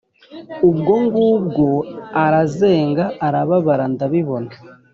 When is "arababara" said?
3.27-3.85